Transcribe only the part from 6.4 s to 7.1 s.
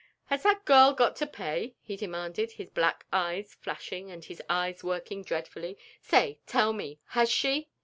tell me,